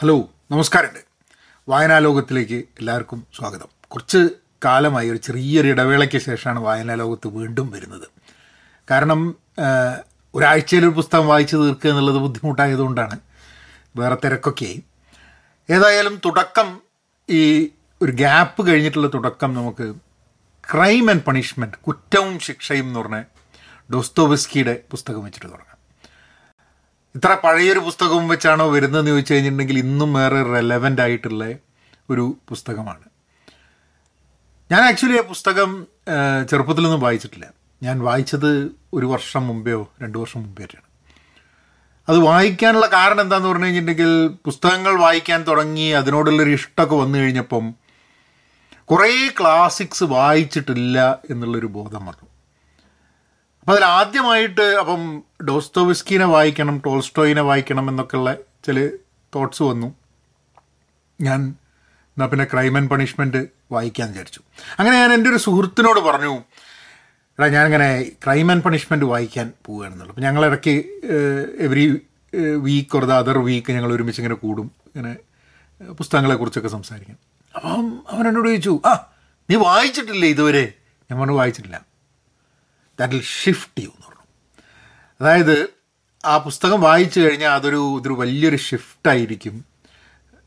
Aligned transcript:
Hello 0.00 0.28
നമസ്കാരമുണ്ട്. 0.50 0.98
വായനാ 1.68 1.98
ലോകത്തിലേക്ക് 1.98 2.54
എല്ലാവർക്കും 2.54 3.26
സ്വാഗതം. 3.36 3.68
കുറച്ച് 3.88 4.28
കാലമായി 4.64 5.08
ഒരു 5.10 5.16
ചെറിയൊരു 5.16 5.68
ഇടവേളയ്ക്ക് 5.68 6.18
ശേഷമാണ് 6.18 6.60
വായനാ 6.60 6.94
ലോകത്ത് 6.94 7.28
വീണ്ടും 7.28 7.70
വരുന്നത്. 7.70 8.08
കാരണം 8.90 9.34
ഒരാഴ്ചയിൽ 10.34 10.80
ഒരു 10.80 10.90
പുസ്തകം 10.90 11.28
വായിച്ചു 11.28 11.56
തീർക്കുക 11.56 11.90
എന്നുള്ളത് 11.90 12.16
ബുദ്ധിമുട്ടായതുകൊണ്ടാണ് 12.16 13.20
വേറെ 13.96 14.16
തിരക്കൊക്കെയായി. 14.24 14.82
ഏതായാലും 15.70 16.20
തുടക്കം 16.24 16.80
ഈ 17.30 17.70
ഒരു 18.02 18.12
ഗ്യാപ്പ് 18.12 18.66
കഴിഞ്ഞിട്ടുള്ള 18.66 19.08
തുടക്കം 19.14 19.54
നമുക്ക് 19.54 19.94
ക്രൈം 20.72 21.10
ആൻഡ് 21.10 21.22
പണിഷ്മെന്റ് 21.22 21.76
കുറ്റവും 21.76 22.38
ശിക്ഷയും 22.38 22.84
എന്ന് 22.84 23.00
പറഞ്ഞ 23.00 23.22
ഡോസ്തോവസ്കിയുടെ 23.92 24.80
പുസ്തകം 24.90 25.24
വെച്ചിട്ട് 25.24 25.46
തുടങ്ങാം. 25.46 25.77
ഇത്ര 27.16 27.36
പഴയൊരു 27.44 27.78
പുസ്തകവും 27.78 28.28
വെച്ചാണോ 28.28 28.64
വരുന്നതെന്ന് 28.72 29.10
ചോദിച്ചു 29.10 29.32
കഴിഞ്ഞിട്ടുണ്ടെങ്കിൽ 29.34 29.78
ഇന്നും 29.78 30.12
വേറെ 30.12 30.42
റെലവന്റ് 30.42 31.02
ആയിട്ടുള്ള 31.02 31.44
ഒരു 32.10 32.36
പുസ്തകമാണ്. 32.48 33.06
ഞാൻ 34.72 34.82
ആക്ച്വലി 34.88 35.18
ആ 35.18 35.22
പുസ്തകം 35.22 35.70
ചെറുപ്പത്തിലൊന്നും 36.50 37.00
വായിച്ചിട്ടില്ല. 37.00 37.46
ഞാൻ 37.82 37.98
വായിച്ചത് 37.98 38.50
ഒരു 38.94 39.06
വർഷം 39.06 39.46
മുമ്പെയോ 39.46 39.80
രണ്ട് 40.02 40.18
വർഷം 40.18 40.40
മുമ്പേറ്റാണ് 40.42 40.86
അത് 42.08 42.18
വായിക്കാനുള്ള 42.18 42.86
കാരണം 42.86 43.20
എന്താന്ന് 43.20 43.48
പറഞ്ഞു 43.48 43.64
കഴിഞ്ഞിട്ടുണ്ടെങ്കിൽ 43.64 44.12
പുസ്തകങ്ങൾ 44.44 44.94
വായിക്കാൻ 45.00 45.42
തുടങ്ങി 45.48 45.88
അതിനോടുള്ളൊരു 45.90 46.50
ഇഷ്ടമൊക്കെ 46.50 46.94
വന്നു 46.94 47.18
കഴിഞ്ഞപ്പം 47.18 47.74
കുറേ 48.84 49.28
ക്ലാസിക്സ് 49.40 50.04
വായിച്ചിട്ടില്ല 50.04 51.18
എന്നുള്ളൊരു 51.30 51.66
ബോധം 51.66 52.06
വന്നു. 52.06 52.27
അതിൽ 53.68 53.84
ആദ്യമായിട്ട് 53.84 54.60
അപ്പം 54.60 55.22
ഡോസ്തോവിസ്കിനെ 55.48 56.24
വായിക്കണം 56.24 56.82
ടോൾസ്റ്റോയിനെ 56.86 57.42
വായിക്കണം 57.42 57.88
എന്നൊക്കെയുള്ള 57.88 58.34
ചില 58.66 58.88
തോട്ട്സ് 59.34 59.62
വന്നു. 59.62 59.94
ഞാൻ 61.20 61.40
എന്നാൽ 62.08 62.26
പിന്നെ 62.26 62.44
ക്രൈം 62.44 62.76
ആൻഡ് 62.76 62.90
പണിഷ്മെന്റ് 62.90 63.48
വായിക്കാൻ 63.72 64.08
വിചാരിച്ചു. 64.08 64.40
അങ്ങനെ 64.78 64.96
ഞാൻ 64.96 65.12
എന്റെ 65.12 65.30
ഒരു 65.30 65.36
സുഹൃത്തിനോട് 65.36 66.00
പറഞ്ഞു 66.00 66.42
എടാ 67.38 67.48
ഞാനിങ്ങനെ 67.48 68.02
ക്രൈം 68.24 68.50
ആൻഡ് 68.50 68.62
പണിഷ്മെന്റ് 68.62 69.04
വായിക്കാൻ 69.04 69.52
പോവുകയാണെന്നുള്ളു. 69.66 70.12
അപ്പം 70.12 70.22
ഞങ്ങൾ 70.22 70.46
ഇടയ്ക്ക് 70.46 70.74
every 71.58 72.00
week 72.56 73.02
the 73.02 73.12
other 73.12 73.38
week 73.38 73.72
ഞങ്ങൾ 73.72 73.92
ഒരുമിച്ച് 73.92 74.20
ഇങ്ങനെ 74.20 74.34
കൂടും. 74.34 74.70
ഇങ്ങനെ 74.96 75.16
പുസ്തകങ്ങളെക്കുറിച്ചൊക്കെ 75.92 76.68
സംസാരിക്കാൻ 76.68 77.16
അപ്പം 77.56 78.02
അവൻ 78.10 78.28
എന്നോട് 78.28 78.48
ചോദിച്ചു 78.48 78.80
ആ 78.86 79.06
നീ 79.50 79.56
വായിച്ചിട്ടില്ലേ 79.56 80.28
ഇതുവരെ? 80.28 80.72
ഞാൻ 81.10 81.20
പറഞ്ഞു 81.20 81.34
വായിച്ചിട്ടില്ല. 81.34 81.87
ദാറ്റ് 82.98 83.14
വിൽ 83.14 83.22
ഷിഫ്റ്റ് 83.22 83.82
യു 83.82 83.88
എന്ന് 83.88 84.06
അതായത് 85.20 85.68
ആ 86.24 86.38
പുസ്തകം 86.38 86.80
വായിച്ചു 86.80 87.20
കഴിഞ്ഞാൽ 87.20 87.50
അതൊരു 87.50 87.98
ഇതൊരു 87.98 88.14
വലിയൊരു 88.14 88.56
ഷിഫ്റ്റായിരിക്കും 88.56 89.64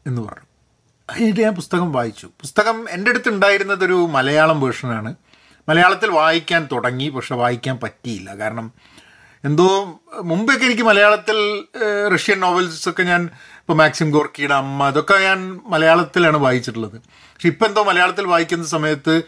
എന്ന് 0.07 0.21
പറഞ്ഞു. 0.21 0.47
അതിനിട്ട് 1.09 1.39
ഞാൻ 1.39 1.55
പുസ്തകം 1.55 1.93
വായിച്ചു. 1.93 2.25
പുസ്തകം 2.25 2.89
എന്റെ 2.89 3.11
അടുത്ത് 3.11 3.29
ഉണ്ടായിരുന്നത് 3.29 3.85
ഒരു 3.85 3.93
മലയാളം 3.93 4.61
വേർഷനാണ് 4.61 5.15
മലയാളത്തിൽ 5.69 6.09
വായിക്കാൻ 6.09 6.67
തുടങ്ങി 6.71 7.09
പക്ഷെ 7.09 7.35
വായിക്കാൻ 7.35 7.79
പറ്റിയില്ല. 7.83 8.35
കാരണം 8.35 8.71
എന്തോ 9.43 9.99
മുമ്പൊക്കെ 10.21 10.65
എനിക്ക് 10.65 10.81
മലയാളത്തിൽ 10.81 11.37
റഷ്യൻ 12.13 12.39
നോവൽസ് 12.39 12.89
ഒക്കെ 12.89 13.03
ഞാൻ 13.03 13.29
ഇപ്പോൾ 13.59 13.73
മാക്സിം 13.73 14.11
ഗോർക്കിയുടെ 14.11 14.53
അമ്മ 14.53 14.87
അതൊക്കെ 14.87 15.17
ഞാൻ 15.17 15.59
മലയാളത്തിലാണ് 15.65 16.37
വായിച്ചിട്ടുള്ളത്. 16.37 16.97
പക്ഷെ 17.09 17.47
ഇപ്പം 17.47 17.67
എന്തോ 17.67 17.83
മലയാളത്തിൽ 17.83 18.25
വായിക്കുന്ന 18.25 18.65
സമയത്ത് 18.65 19.21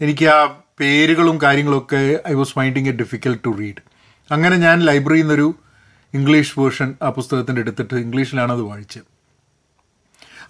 എനിക്ക് 0.00 0.26
ആ 0.26 0.60
പേരുകളും 0.80 1.40
കാര്യങ്ങളൊക്കെ 1.42 2.20
I 2.28 2.32
was 2.32 2.52
finding 2.52 2.88
a 2.88 2.92
difficult 2.92 3.44
to 3.44 3.56
read 3.58 3.82
അങ്ങനെ 4.30 4.56
ഞാൻ 4.56 4.80
ലൈബ്രറിയിൽ 4.80 5.22
നിന്നൊരു 5.22 5.54
ഇംഗ്ലീഷ് 6.14 6.60
വേർഷൻ 6.60 6.94
ആ 7.02 7.10
പുസ്തകത്തിന്റെ 7.10 7.60
എടുത്തിട്ട് 7.60 7.94
ഇംഗ്ലീഷിലാണ് 7.94 8.52
അത് 8.52 8.60
വായിച്ചത്. 8.60 9.02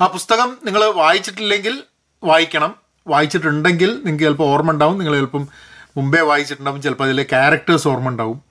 ആ 0.02 0.06
പുസ്തകം 0.06 0.58
നിങ്ങൾ 0.64 0.84
വായിച്ചിട്ടില്ലെങ്കിൽ 0.84 1.82
വായിക്കണം. 2.24 2.74
വായിച്ചിട്ടുണ്ടെങ്കിൽ 3.08 4.00
നിങ്ങൾക്ക് 4.04 4.24
ചിലപ്പോൾ 4.24 4.44
ഓർമ്മ 4.44 4.70
ഉണ്ടാവും. 4.70 4.98
നിങ്ങൾ 4.98 5.14
ചിലപ്പം 5.14 5.48
മുമ്പേ 5.96 6.20
വായിച്ചിട്ടുണ്ടാവും. 6.20 6.82
ചിലപ്പോൾ 6.82 7.04
അതിലെ 7.04 7.22
ക്യാരക്ടേഴ്സ് 7.22 7.88
ഓർമ്മ 7.88 8.08
ഉണ്ടാവും. 8.08 8.42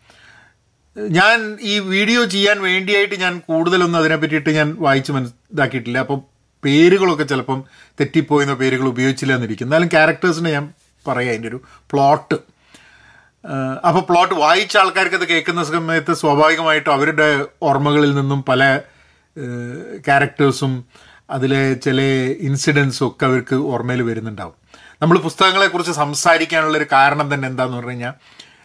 ഞാൻ 0.98 1.58
ഈ 1.62 1.80
വീഡിയോ 1.80 2.26
ചെയ്യാൻ 2.26 2.62
വേണ്ടിയായിട്ട് 2.62 3.16
ഞാൻ 3.16 3.40
കൂടുതലൊന്നും 3.40 4.00
അതിനെ 4.00 4.16
പറ്റിയിട്ട് 4.16 4.50
ഞാൻ 4.50 4.76
വായിച്ച് 4.80 5.12
മനസ്സിലാക്കിയിട്ടില്ല. 5.12 5.98
അപ്പോൾ 5.98 6.22
പേരുകളൊക്കെ 6.64 7.24
ചിലപ്പം 7.24 7.64
തെറ്റിപ്പോയെന്ന 8.00 8.54
പേരുകൾ 8.54 8.88
ഉപയോഗിച്ചില്ല 8.88 9.34
എന്നിരിക്കും. 9.34 9.66
എന്നാലും 9.66 9.88
ക്യാരക്ടേഴ്സിനെ 9.88 10.52
ഞാൻ 10.52 10.74
പറയാം 11.08 11.30
അതിന്റെ 11.30 11.48
ഒരു 11.48 11.62
പ്ലോട്ട് 11.92 12.36
അപ്പോൾ 13.88 14.00
പ്ലോട്ട് 14.00 14.34
വായിച്ച 14.34 14.78
ആൾക്കാർക്ക് 14.78 15.16
അത് 15.16 15.28
കേൾക്കുന്ന 15.28 15.64
സമയത്ത് 15.64 16.14
സ്വാഭാവികമായിട്ടും 16.14 16.94
അവരുടെ 16.94 17.46
ഓർമ്മകളിൽ 17.62 18.16
നിന്നും 18.16 18.44
പല 18.44 18.82
ക്യാരക്ടേഴ്സും 20.08 20.86
അതിലെ 21.30 21.74
ചില 21.74 22.02
ഇൻസിഡൻസും 22.40 23.08
ഒക്കെ 23.08 23.26
അവർക്ക് 23.26 23.56
ഓർമ്മയിൽ 23.56 24.02
വരുന്നുണ്ടാവും. 24.02 24.54
നമ്മൾ 25.02 25.18
പുസ്തകങ്ങളെക്കുറിച്ച് 25.18 25.92
സംസാരിക്കാനുള്ളൊരു 25.92 26.86
കാരണം 26.92 27.34
തന്നെ 27.34 27.48
എന്താന്ന് 27.48 27.78
പറഞ്ഞു 27.78 27.90
കഴിഞ്ഞാൽ 27.90 28.14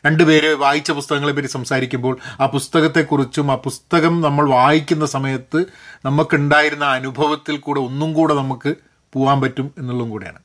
രണ്ടുപേര് 0.06 0.55
വായിച്ച 0.55 0.91
പുസ്തകങ്ങളെ 0.91 1.33
പറ്റി 1.33 1.47
സംസാരിക്കുമ്പോൾ 1.47 2.19
ആ 2.41 2.47
പുസ്തകത്തെക്കുറിച്ചും 2.47 3.53
ആ 3.53 3.55
പുസ്തകം 3.55 4.21
നമ്മൾ 4.21 4.51
വായിക്കുന്ന 4.51 5.06
സമയത്ത് 5.06 5.65
നമുക്കുണ്ടായിരുന്ന 6.05 6.84
അനുഭവത്തിൽ 6.84 7.56
കൂടെ 7.56 7.81
ഒന്നും 7.81 8.15
കൂടെ 8.15 8.34
നമുക്ക് 8.34 8.75
പോകാൻ 9.12 9.41
പറ്റും 9.41 9.75
എന്നുള്ളതും 9.78 10.11
കൂടെയാണ്. 10.11 10.39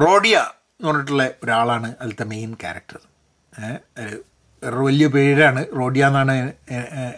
റോഡിയ 0.00 0.48
എന്ന് 0.82 0.92
പറഞ്ഞിട്ടുള്ള 0.92 1.30
ഒരാളാണ് 1.44 1.94
അതിലത്തെ 2.00 2.24
മെയിൻ 2.24 2.54
ക്യാരക്ടർ 2.54 3.00
വേറൊരു 4.62 4.84
വലിയ 4.84 5.06
പേരാണ് 5.06 5.66
റോഡിയ 5.78 6.06
എന്നാണ് 6.06 6.34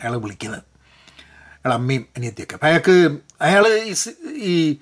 അയാൾ 0.00 0.16
വിളിക്കുന്നത്. 0.16 0.62
അയാൾ 1.52 1.72
അമ്മയും 1.72 2.06
അനിയത്തിയൊക്കെ. 2.16 2.54
അപ്പം 2.54 2.66
അയാൾക്ക് 2.66 2.94
അയാൾ 3.42 3.64
ഈ 4.36 4.78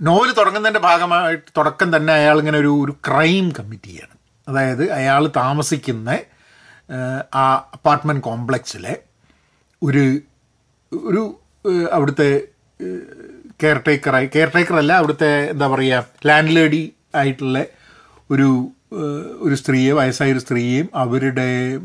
നോവൽ 0.00 0.30
തുടങ്ങുന്നതിന്റെ 0.32 0.80
ഭാഗമായിട്ട് 0.80 1.50
തുടക്കം 1.56 1.96
തന്നെ 1.96 2.12
അയാൾ 2.12 2.38
ഇങ്ങനെ 2.38 2.58
ഒരു 2.58 2.72
ഒരു 2.84 2.92
ക്രൈം 2.92 3.52
കമ്മിറ്റ് 3.58 3.84
ചെയ്യാണ് 3.84 4.14
അതായത് 4.48 4.92
അയാൾ 4.92 5.22
താമസിക്കുന്ന 5.36 6.18
ആ 7.34 7.44
അപ്പാർട്ട്മെന്റ് 7.54 8.22
കോംപ്ലക്സിലെ 8.22 8.94
ഒരു 9.82 10.04
ഒരു 10.92 11.22
അവിടുത്തെ 11.92 12.30
കെയർ 13.62 13.78
ടേക്കറായി 13.86 14.26
കെയർ 14.26 14.48
ടേക്കറല്ല 14.48 14.92
അവിടുത്തെ 14.92 15.30
എന്താ 15.50 15.66
പറയുക 15.66 16.04
ലാൻഡ് 16.26 16.56
ലേഡി 16.56 16.82
ആയിട്ടുള്ള 17.14 17.66
ഒരു 18.30 18.72
ഒരു 19.42 19.54
സ്ത്രീയെ 19.54 19.92
വയസ്സായ 19.92 20.32
ഒരു 20.32 20.38
സ്ത്രീയെയും 20.38 20.88
അവരുടെ 20.94 21.78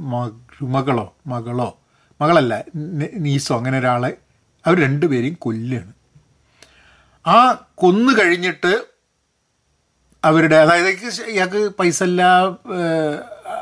മകളോ 0.62 1.14
മകളോ 1.28 1.78
മകളല്ല 2.20 2.64
നീസോ 3.18 3.58
അങ്ങനെ 3.58 3.80
ഒരാളെ 3.80 4.18
അവർ 4.66 4.80
രണ്ടുപേരെയും 4.80 5.38
കൊല്ലുകയാണ് 5.40 5.94
ആ 7.26 7.66
കൊന്നു 7.76 8.12
കഴിഞ്ഞിട്ട് 8.20 8.86
അവരുടെ 10.24 10.56
അതായത് 10.56 10.90
ഇയാൾക്ക് 11.30 11.76
പൈസ 11.80 12.04
ഇല്ല 12.04 12.22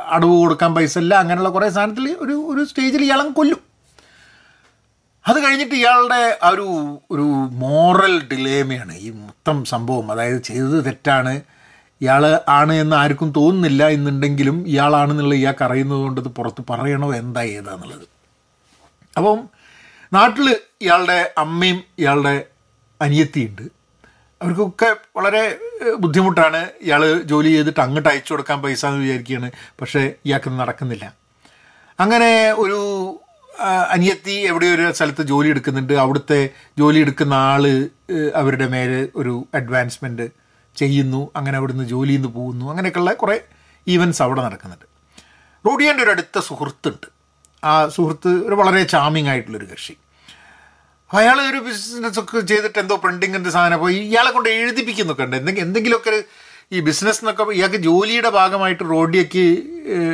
അടവ് 0.08 0.44
കൊടുക്കാൻ 0.44 0.76
പൈസ 0.76 0.98
ഇല്ല 0.98 1.16
അങ്ങനെയുള്ള 1.16 1.50
കുറേ 1.50 1.70
സാധനത്തിൽ 1.70 2.18
ഒരു 2.20 2.34
ഒരു 2.34 2.64
സ്റ്റേജിൽ 2.64 3.04
ഇയാളങ്ങ് 3.04 3.34
കൊല്ലും. 3.34 3.71
അത് 5.28 5.44
കഴിഞ്ഞിട്ട് 5.44 5.76
ഇയാളുടെ 5.76 6.40
ആ 6.44 6.50
ഒരു 6.50 6.98
ഒരു 7.12 7.22
മോറൽ 7.64 8.22
ഡിലേമയാണ് 8.22 8.98
ഈ 8.98 9.10
മൊത്തം 9.10 9.66
സംഭവം 9.66 10.12
അതായത് 10.12 10.42
ചെയ്തത് 10.42 10.86
തെറ്റാണ് 10.86 11.42
ഇയാൾ 12.02 12.40
ആണ് 12.50 12.74
എന്ന് 12.74 12.96
ആർക്കും 12.96 13.34
തോന്നുന്നില്ല 13.38 13.88
എന്നുണ്ടെങ്കിലും 13.88 14.68
ഇയാളാണെന്നുള്ള 14.68 15.36
ഇയാൾക്ക് 15.36 15.64
അറിയുന്നത് 15.64 16.00
കൊണ്ട് 16.00 16.22
ഇത് 16.22 16.28
പുറത്ത് 16.28 16.64
പറയണോ 16.70 17.16
എന്താ 17.16 17.42
ഏതാന്നുള്ളത്. 17.42 18.08
അപ്പം 19.18 19.50
നാട്ടിൽ 20.14 20.56
ഇയാളുടെ 20.82 21.34
അമ്മയും 21.38 21.84
ഇയാളുടെ 22.00 22.46
അനിയത്തിയുണ്ട്. 23.02 23.62
അവർക്കൊക്കെ 24.42 24.96
വളരെ 25.18 25.58
ബുദ്ധിമുട്ടാണ്. 26.00 26.68
ഇയാൾ 26.82 27.22
ജോലി 27.22 27.50
ചെയ്തിട്ട് 27.50 27.80
അങ്ങോട്ട് 27.80 28.10
അയച്ചു 28.10 28.34
കൊടുക്കാൻ 28.34 28.62
പൈസ 28.62 28.86
എന്ന് 28.86 29.02
വിചാരിക്കുകയാണ്. 29.02 29.52
പക്ഷേ 29.82 30.14
ഇയാൾക്ക് 30.26 30.50
നടക്കുന്നില്ല. 30.50 31.14
അങ്ങനെ 32.00 32.52
ഒരു 32.52 32.80
അനിയത്തി 33.90 34.32
എവിടെയോ 34.32 34.74
ഒരു 34.76 34.92
സ്ഥലത്ത് 34.92 35.22
ജോലി 35.22 35.50
എടുക്കുന്നുണ്ട്. 35.50 35.94
അവിടുത്തെ 35.94 36.50
ജോലി 36.78 37.00
എടുക്കുന്ന 37.00 37.34
ആൾ 37.34 37.90
അവരുടെ 38.36 38.68
മേലെ 38.68 39.08
ഒരു 39.16 39.48
അഡ്വാൻസ്മെന്റ് 39.54 40.28
ചെയ്യുന്നു. 40.76 41.32
അങ്ങനെ 41.36 41.58
അവിടുന്ന് 41.58 41.84
ജോലിയിൽ 41.84 42.18
നിന്ന് 42.18 42.34
പോകുന്നു. 42.34 42.70
അങ്ങനെയൊക്കെയുള്ള 42.70 43.14
കുറേ 43.14 43.40
ഈവൻസ് 43.88 44.22
അവിടെ 44.22 44.42
നടക്കുന്നുണ്ട്. 44.42 44.86
റോഡിയന്റെ 45.68 46.04
ഒരു 46.04 46.12
അടുത്ത 46.12 46.40
സുഹൃത്തുണ്ട്. 46.40 47.08
ആ 47.64 47.88
സുഹൃത്ത് 47.88 48.28
ഒരു 48.28 48.56
വളരെ 48.56 48.84
ചാമിങ് 48.84 49.28
ആയിട്ടുള്ളൊരു 49.28 49.66
കക്ഷി. 49.66 49.94
അയാൾ 51.14 51.42
ഒരു 51.42 51.58
ബിസിനസ് 51.58 52.20
ഒക്കെ 52.20 52.40
ചെയ്തിട്ട് 52.40 52.80
എന്തോ 52.80 52.96
പ്രിന്റിങ്ങിന്റെ 52.96 53.50
സാധനം 53.50 53.74
അപ്പോൾ 53.74 53.92
ഇയാളെ 53.92 54.32
കൊണ്ട് 54.32 54.50
എഴുതിപ്പിക്കുന്നൊക്കെ 54.50 55.24
ഉണ്ട്. 55.24 55.36
എന്തെങ്കിലും 55.36 55.68
എന്തെങ്കിലുമൊക്കെ 55.68 56.24
ഈ 56.72 56.80
ബിസിനസ് 56.80 57.20
എന്നൊക്കെ 57.20 57.44
ഇയാൾക്ക് 57.44 57.76
ജോലിയുടെ 57.76 58.30
ഭാഗമായിട്ട് 58.30 58.84
റോഡിയക്ക് 58.84 59.46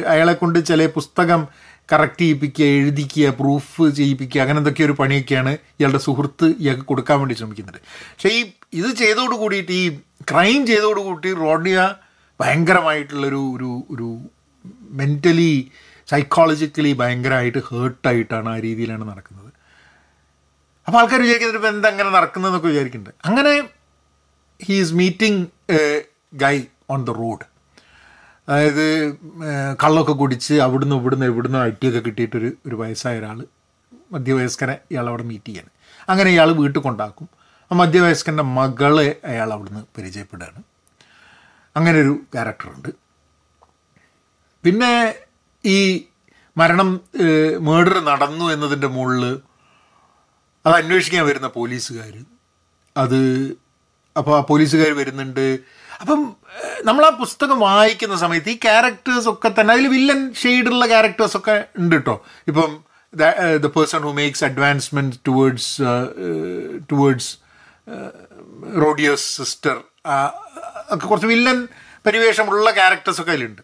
അയാളെ 0.07 0.33
കൊണ്ട് 0.33 0.65
ചില 0.65 0.85
പുസ്തകം 0.87 1.47
കറക്റ്റ് 1.89 2.23
ചെയ്യിപ്പിക്കുക 2.23 2.65
എഴുതിക്കുക 2.77 3.29
പ്രൂഫ് 3.39 3.83
ചെയ്യിപ്പിക്കുക 3.99 4.41
അങ്ങനെ 4.41 4.59
എന്തൊക്കെ 4.59 4.83
ഒരു 4.83 4.95
പണിയൊക്കെയാണ് 5.01 5.51
ഇയാളുടെ 5.79 6.01
സുഹൃത്ത് 6.07 6.47
ഇയാൾക്ക് 6.63 6.85
കൊടുക്കാൻ 6.85 7.19
വേണ്ടി 7.19 7.35
ശ്രമിക്കുന്നുണ്ട് 7.35 7.81
പക്ഷേ 8.13 8.31
ഈ 8.37 8.41
ഇത് 8.73 8.89
ചെയ്തോട് 9.01 9.35
കൂടിയിട്ട് 9.35 9.71
ഈ 9.71 9.85
ക്രൈം 10.31 10.59
ചെയ്തോട് 10.67 10.99
കൂടി 10.99 11.31
റോഡിയ 11.45 11.77
ഭയങ്കരമായിട്ടുള്ളൊരു 12.39 13.41
ഒരു 13.55 13.69
ഒരു 13.93 14.09
മെന്റലി 15.01 15.51
സൈക്കോളജിക്കലി 16.07 16.91
ഭയങ്കരമായിട്ട് 16.93 17.61
ഹേർട്ടായിട്ടാണ് 17.69 18.49
ആ 18.49 18.57
രീതിയിലാണ് 18.59 19.05
നടക്കുന്നത്. 19.11 19.51
അപ്പോൾ 20.87 20.99
ആൾക്കാർ 20.99 21.19
വിചാരിക്കുന്നത് 21.21 21.59
ഇപ്പം 21.59 21.71
എന്താ 21.75 21.87
അങ്ങനെ 21.89 22.09
നടക്കുന്നതെന്നൊക്കെ 22.09 22.67
വിചാരിക്കുന്നുണ്ട്. 22.67 23.19
അങ്ങനെ 23.25 23.53
he 24.59 24.75
is 24.83 24.93
meeting 24.93 25.41
guy 26.43 26.55
on 26.89 27.01
the 27.05 27.15
road 27.23 27.45
അതായത് 28.47 28.85
കള്ളൊക്കെ 29.83 30.11
കുടിച്ച് 30.11 30.53
അവിടുന്ന് 30.53 30.95
ഇവിടുന്ന് 30.95 31.25
എവിടുന്ന് 31.25 31.59
അടിയൊക്കെ 31.59 31.99
കിട്ടിയിട്ടൊരു 31.99 32.49
ഒരു 32.65 32.75
വയസ്സായ 32.75 33.19
ഒരാൾ 33.19 33.47
മധ്യവയസ്കനെ 34.11 34.75
ഇയാൾ 34.91 35.07
അവിടെ 35.09 35.23
മീറ്റ് 35.23 35.45
ചെയ്യാൻ 35.45 35.67
അങ്ങനെ 36.09 36.29
ഇയാൾ 36.29 36.49
വീട്ടിൽ 36.51 36.81
കൊണ്ടാക്കും. 36.81 37.27
ആ 37.71 37.75
മധ്യവയസ്കന്റെ 37.75 38.43
മകളെ 38.43 39.09
അയാൾ 39.25 39.53
അവിടുന്ന് 39.53 39.81
പരിചയപ്പെടുകയാണ്. 39.97 40.61
അങ്ങനെ 41.75 41.97
ഒരു 41.99 42.13
ക്യാരക്ടറുണ്ട് 42.33 42.89
പിന്നെ 44.63 44.91
ഈ 45.63 45.77
മരണം 46.57 46.89
മേഡർ 47.61 47.95
നടന്നു 48.05 48.45
എന്നതിന്റെ 48.53 48.87
മുകളിൽ 48.87 49.25
അത് 50.65 50.73
അന്വേഷിക്കാൻ 50.73 51.25
വരുന്ന 51.25 51.47
പോലീസുകാർ 51.47 52.13
അത് 52.97 53.19
അപ്പോൾ 54.17 54.37
ആ 54.37 54.41
പോലീസുകാർ 54.49 54.91
വരുന്നുണ്ട്. 54.91 55.59
അപ്പം 56.01 56.19
നമ്മൾ 56.85 57.05
ആ 57.05 57.09
പുസ്തകം 57.09 57.59
വായിക്കുന്ന 57.59 58.15
സമയത്ത് 58.15 58.49
ഈ 58.49 58.57
ക്യാരക്ടേഴ്സ് 58.65 59.29
ഒക്കെ 59.29 59.49
തന്നെ 59.59 59.73
അതിൽ 59.73 59.87
വില്ലൻ 59.87 60.33
ഷെയ്ഡുള്ള 60.33 60.85
ക്യാരക്ടേഴ്സ് 60.87 61.37
ഒക്കെ 61.37 61.65
ഉണ്ട് 61.77 61.95
കേട്ടോ 61.95 62.15
ഇപ്പം 62.47 62.71
the 63.63 63.67
person 63.77 64.01
who 64.01 64.11
makes 64.11 64.45
advancement 64.45 65.15
towards 65.27 65.73
towards 66.91 67.31
റോഡിയോസ് 68.81 69.37
sister 69.37 69.77
ഒക്കെ 70.91 71.05
കുറച്ച് 71.07 71.27
വില്ലൻ 71.27 71.67
പരിവേഷമുള്ള 72.05 72.71
ക്യാരക്ടേഴ്സ് 72.71 73.21
ഒക്കെ 73.21 73.31
അതിലുണ്ട്. 73.31 73.61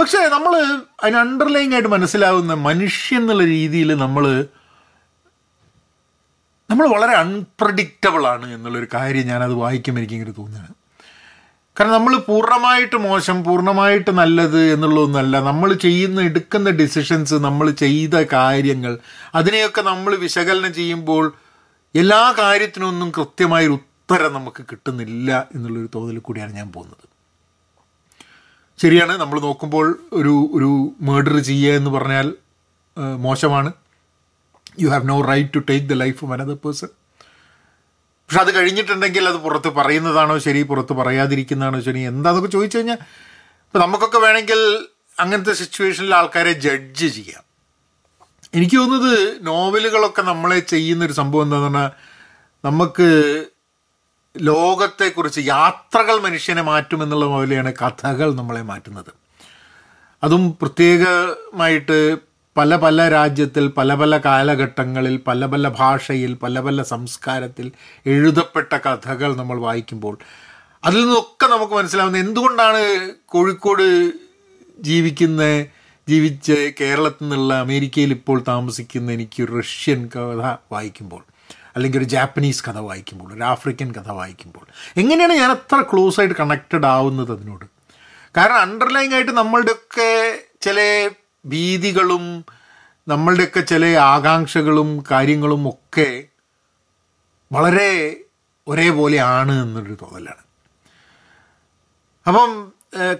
പക്ഷേ 0.00 0.20
നമ്മൾ 0.28 0.52
അതിന് 1.02 1.16
അണ്ടർലൈങ് 1.16 1.72
ആയിട്ട് 1.72 1.88
മനസ്സിലാവുന്ന 1.88 2.54
മനുഷ്യൻ 2.68 3.20
എന്നുള്ള 3.20 3.44
രീതിയിൽ 3.44 3.94
നമ്മൾ 3.94 4.24
നമ്മൾ 6.70 6.88
വളരെ 6.88 7.12
അൺപ്രഡിക്റ്റബിൾ 7.12 8.26
ആണ് 8.26 8.52
എന്നുള്ളൊരു 8.54 8.86
കാര്യം 8.94 9.26
ഞാനത് 9.26 9.52
വായിക്കുമ്പോൾ 9.52 10.00
എനിക്കിങ്ങനെ 10.00 10.30
തോന്നുകയാണ്. 10.30 10.74
കാരണം 11.78 11.92
നമ്മൾ 11.92 12.16
പൂർണമായിട്ട് 12.16 12.96
മോശം 12.96 13.44
പൂർണമായിട്ട് 13.44 14.10
നല്ലത് 14.10 14.72
എന്നുള്ളതൊന്നുമല്ല. 14.74 15.40
നമ്മൾ 15.40 15.72
ചെയ്യുന്ന 15.72 16.20
എടുക്കുന്ന 16.20 16.70
ഡിസിഷൻസ് 16.70 17.34
നമ്മൾ 17.34 17.70
ചെയ്ത 17.70 18.14
കാര്യങ്ങൾ 18.32 18.98
അതിനെയൊക്കെ 19.34 19.82
നമ്മൾ 19.82 20.14
വിശകലനം 20.16 20.74
ചെയ്യുമ്പോൾ 20.74 21.32
എല്ലാ 21.94 22.34
കാര്യത്തിനൊന്നും 22.38 23.10
കൃത്യമായൊരു 23.10 23.72
ഉത്തരം 23.72 24.32
നമുക്ക് 24.32 24.64
കിട്ടുന്നില്ല 24.64 25.48
എന്നുള്ളൊരു 25.54 25.88
തോന്നൽ 25.94 26.18
കൂടിയാണ് 26.18 26.52
ഞാൻ 26.52 26.72
പോകുന്നത്. 26.72 27.04
ശരിയാണ് 28.78 29.20
നമ്മൾ 29.20 29.40
നോക്കുമ്പോൾ 29.40 29.98
ഒരു 30.12 30.50
ഒരു 30.54 30.90
മേഡർ 31.00 31.38
ചെയ്യുക 31.38 31.74
എന്ന് 31.74 31.90
പറഞ്ഞാൽ 31.90 32.34
മോശമാണ്. 33.18 33.72
You 34.78 34.88
have 34.88 35.08
no 35.08 35.20
right 35.20 35.54
to 35.54 35.58
take 35.70 35.86
the 35.86 35.92
life 35.92 36.24
of 36.24 36.32
another 36.32 36.54
person 36.54 36.90
പക്ഷെ 38.24 38.40
അത് 38.40 38.54
കഴിഞ്ഞിട്ടുണ്ടെങ്കിൽ 38.54 39.28
അത് 39.28 39.36
പുറത്ത് 39.36 39.68
പറയുന്നതാണോ 39.68 40.38
ശരി 40.38 40.62
പുറത്ത് 40.62 40.92
പറയാതിരിക്കുന്നതാണോ 40.92 41.80
ശരി 41.80 42.00
എന്താണെന്നൊക്കെ 42.00 42.50
ചോദിച്ചു 42.56 42.78
കഴിഞ്ഞാൽ 42.78 43.00
ഇപ്പം 43.66 43.80
നമുക്കൊക്കെ 43.80 44.18
വേണമെങ്കിൽ 44.18 44.60
അങ്ങനത്തെ 45.18 45.52
സിറ്റുവേഷനിൽ 45.52 46.14
ആൾക്കാരെ 46.14 46.52
ജഡ്ജ് 46.52 47.08
ചെയ്യാം. 47.08 47.42
എനിക്ക് 48.54 48.76
തോന്നുന്നത് 48.76 49.46
നോവലുകളൊക്കെ 49.46 50.22
നമ്മളെ 50.22 50.60
ചെയ്യുന്നൊരു 50.60 51.12
സംഭവം 51.12 51.42
എന്താണെന്ന് 51.42 51.78
പറഞ്ഞാൽ 51.78 51.90
നമുക്ക് 52.64 53.08
ലോകത്തെക്കുറിച്ച് 54.36 55.40
യാത്രകൾ 55.40 56.16
മനുഷ്യനെ 56.20 56.62
മാറ്റുമെന്നുള്ള 56.62 57.24
പോലെയാണ് 57.24 57.72
കഥകൾ 57.82 58.34
നമ്മളെ 58.34 58.62
മാറ്റുന്നത്. 58.62 59.12
അതും 60.22 60.58
പ്രത്യേകമായിട്ട് 60.62 61.98
പല 62.56 62.76
പല 62.76 63.08
രാജ്യത്തിൽ 63.08 63.68
പല 63.68 63.94
പല 63.94 64.18
കാലഘട്ടങ്ങളിൽ 64.18 65.16
പല 65.28 65.46
പല 65.46 65.68
ഭാഷയിൽ 65.68 66.34
പല 66.34 66.60
പല 66.60 66.82
സംസ്കാരത്തിൽ 66.82 67.72
എഴുതപ്പെട്ട 68.06 68.72
കഥകൾ 68.74 69.36
നമ്മൾ 69.36 69.60
വായിക്കുമ്പോൾ 69.60 70.18
അതിൽ 70.84 71.00
നിന്നൊക്കെ 71.00 71.46
നമുക്ക് 71.46 71.72
മനസ്സിലാവുന്നത് 71.72 72.26
എന്തുകൊണ്ടാണ് 72.26 73.10
കോഴിക്കോട് 73.26 74.12
ജീവിക്കുന്ന 74.80 75.42
ജീവിച്ച് 76.08 76.72
കേരളത്തിൽ 76.80 77.24
നിന്നുള്ള 77.24 77.54
അമേരിക്കയിൽ 77.54 78.10
ഇപ്പോൾ 78.12 78.42
താമസിക്കുന്ന 78.48 79.12
എനിക്ക് 79.12 79.48
റഷ്യൻ 79.58 80.10
കഥ 80.16 80.56
വായിക്കുമ്പോൾ 80.72 81.22
അല്ലെങ്കിൽ 81.76 81.98
ഒരു 81.98 82.04
ജാപ്പനീസ് 82.04 82.64
കഥ 82.68 82.78
വായിക്കുമ്പോൾ 82.78 83.32
ഒരു 83.32 83.42
ആഫ്രിക്കൻ 83.42 83.92
കഥ 83.92 84.10
വായിക്കുമ്പോൾ. 84.10 84.66
എങ്ങനെയാണ് 84.96 85.32
ഞാൻ 85.32 85.50
അത്ര 85.50 85.82
ക്ലോസ് 85.82 86.20
ആയിട്ട് 86.20 86.36
കണക്റ്റഡ് 86.36 86.86
ആവുന്നത് 86.86 87.32
അതിനോട്? 87.32 87.64
കാരണം 88.36 88.60
അണ്ടർലൈങ് 88.60 89.14
ആയിട്ട് 89.14 89.32
നമ്മളുടെയൊക്കെ 89.32 90.10
ചില 90.62 91.08
ഭീതികളും 91.46 92.44
നമ്മളുടെയൊക്കെ 93.08 93.60
ചില 93.60 93.86
ആകാംക്ഷകളും 93.86 95.04
കാര്യങ്ങളും 95.10 95.68
ഒക്കെ 95.68 96.24
വളരെ 97.52 98.16
ഒരേപോലെയാണ് 98.68 99.62
എന്നൊരു 99.62 99.96
തോന്നലാണ്. 100.02 100.44
അപ്പം 102.26 102.72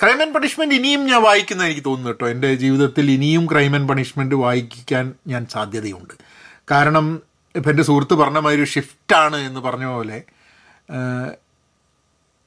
ക്രൈം 0.02 0.22
ആൻഡ് 0.22 0.34
പണിഷ്മെന്റ് 0.34 0.74
ഇനിയും 0.74 1.06
ഞാൻ 1.06 1.22
വായിക്കുന്ന 1.22 1.64
എനിക്ക് 1.64 1.84
തോന്നുന്നു 1.84 2.08
കേട്ടോ. 2.08 2.28
എന്റെ 2.28 2.54
ജീവിതത്തിൽ 2.54 3.10
ഇനിയും 3.10 3.46
ക്രൈം 3.46 3.74
ആൻഡ് 3.74 3.88
പണിഷ്മെന്റ് 3.88 4.34
വായിക്കാൻ 4.34 5.14
ഞാൻ 5.26 5.46
സാധ്യതയുണ്ട്. 5.46 6.14
കാരണം 6.70 7.22
ഇപ്പം 7.56 7.70
എന്റെ 7.70 7.82
സുഹൃത്ത് 7.82 8.14
പറഞ്ഞ 8.14 8.38
മാതിരി 8.38 8.62
ഒരു 8.62 8.70
ഷിഫ്റ്റാണ് 8.70 9.36
എന്ന് 9.36 9.60
പറഞ്ഞ 9.60 9.84
പോലെ 9.84 10.22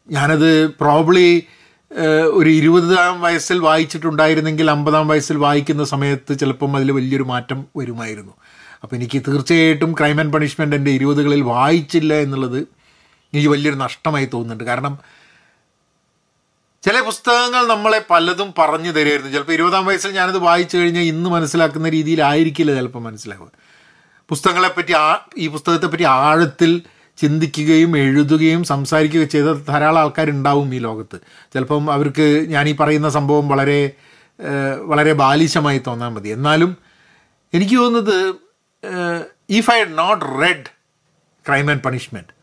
ഞാനത് 0.09 0.68
പ്രോബ്ലി 0.68 1.47
ഒരു 2.33 2.49
ഇരുപതാം 2.49 3.21
വയസ്സിൽ 3.21 3.59
വായിച്ചിട്ടുണ്ടായിരുന്നെങ്കിൽ 3.59 4.71
അമ്പതാം 4.71 5.07
വയസ്സിൽ 5.07 5.37
വായിക്കുന്ന 5.37 5.83
സമയത്ത് 5.83 6.39
ചിലപ്പം 6.39 6.75
അതിൽ 6.75 6.91
വലിയൊരു 6.91 7.23
മാറ്റം 7.23 7.65
വരുമായിരുന്നു. 7.77 8.31
അപ്പോൾ 8.83 8.95
എനിക്ക് 8.95 9.21
തീർച്ചയായിട്ടും 9.27 9.93
ക്രൈം 9.93 10.19
ആൻഡ് 10.19 10.33
പണിഷ്മെന്റ് 10.33 10.75
എന്റെ 10.75 10.91
ഇരുപതുകളിൽ 10.91 11.41
വായിച്ചില്ല 11.41 12.13
എന്നുള്ളത് 12.13 12.57
എനിക്ക് 13.33 13.49
വലിയൊരു 13.49 13.75
നഷ്ടമായി 13.75 14.25
തോന്നുന്നുണ്ട്. 14.25 14.63
കാരണം 14.63 14.99
ചില 16.83 16.99
പുസ്തകങ്ങൾ 16.99 17.67
നമ്മളെ 17.67 18.05
പലതും 18.09 18.53
പറഞ്ഞു 18.59 18.91
തരുമായിരുന്നു. 18.91 19.31
ചിലപ്പോൾ 19.31 19.53
ഇരുപതാം 19.53 19.85
വയസ്സിൽ 19.85 20.11
ഞാനത് 20.11 20.37
വായിച്ചു 20.37 20.77
കഴിഞ്ഞാൽ 20.77 21.03
ഇന്ന് 21.03 21.29
മനസ്സിലാക്കുന്ന 21.29 21.89
രീതിയിലായിരിക്കില്ല 21.89 22.75
ചിലപ്പോൾ 22.75 22.99
മനസ്സിലാവുക. 22.99 23.51
പുസ്തകങ്ങളെപ്പറ്റി 24.29 24.93
ആ 24.93 25.25
ഈ 25.37 25.47
പുസ്തകത്തെപ്പറ്റി 25.47 26.03
ആഴത്തിൽ 26.03 26.81
ചിന്തിക്കുകയും 27.17 27.97
എഴുതുകയും 27.97 28.63
സംസാരിക്കുകയും 28.63 29.29
ചെയ്ത 29.29 29.45
ധാരാളം 29.45 29.99
ആൾക്കാരുണ്ടാവും 29.99 30.75
ഈ 30.75 30.79
ലോകത്ത്. 30.79 31.19
ചിലപ്പം 31.53 31.91
അവർക്ക് 31.91 32.45
ഞാൻ 32.47 32.69
ഈ 32.69 32.75
പറയുന്ന 32.75 33.09
സംഭവം 33.09 33.47
വളരെ 33.47 33.91
വളരെ 34.85 35.13
ബാലിശമായി 35.13 35.77
തോന്നാൻ 35.77 36.13
മതി. 36.13 36.29
എന്നാലും 36.29 36.77
എനിക്ക് 37.53 37.75
തോന്നുന്നത് 37.75 38.35
if 39.49 39.71
I 39.71 39.83
not 39.83 40.25
read 40.25 40.77
crime 41.47 41.71
and 41.71 41.81
punishment 41.81 42.37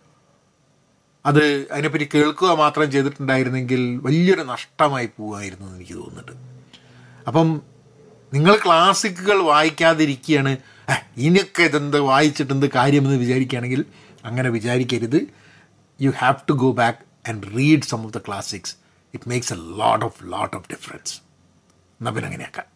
അത് 1.26 1.66
അതിനെപ്പറ്റി 1.72 2.08
കേൾക്കുക 2.14 2.48
മാത്രം 2.48 2.90
ചെയ്തിട്ടുണ്ടായിരുന്നെങ്കിൽ 2.90 4.00
വലിയൊരു 4.02 4.40
നഷ്ടമായി 4.40 5.08
പോവുമായിരുന്നു 5.18 5.66
എന്ന് 5.66 5.76
എനിക്ക് 5.76 5.92
തോന്നുന്നുണ്ട്. 5.92 6.32
അപ്പം 7.26 7.62
നിങ്ങൾ 8.34 8.56
ക്ലാസിക്കുകൾ 8.56 9.42
വായിക്കാതിരിക്കുകയാണ്. 9.42 10.48
"ഏ, 10.90 10.94
ഇനിയൊക്കെ 11.16 11.62
ഇതെന്ത് 11.62 12.00
വായിച്ചിട്ടെന്ത് 12.00 12.70
കാര്യമെന്ന് 12.70 13.16
വിചാരിക്കുകയാണെങ്കിൽ 13.16 13.84
അങ്ങനെ 14.24 14.48
വിചാരിക്കരുത്. 14.48 15.20
You 16.00 16.10
have 16.10 16.36
to 16.48 16.52
go 16.52 16.72
back 16.72 16.98
and 17.28 17.56
read 17.56 17.82
some 17.82 18.04
of 18.04 18.12
the 18.12 18.18
classics 18.18 18.74
it 19.14 19.28
makes 19.28 19.52
a 19.52 19.56
lot 19.56 20.04
of 20.04 20.24
lot 20.24 20.56
of 20.56 20.68
difference 20.70 21.14
എന്നാൽ 22.00 22.12
പിന്നെ 22.12 22.26
അങ്ങനെയാക്കാം. 22.26 22.73